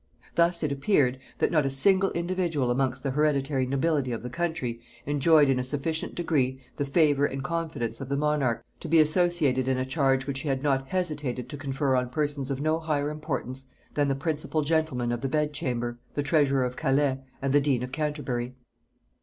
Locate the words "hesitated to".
10.87-11.55